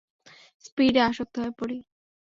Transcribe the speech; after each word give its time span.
স্পীডে 0.65 1.01
আসক্ত 1.01 1.35
হয়ে 1.41 1.53
পড়ি। 1.59 1.77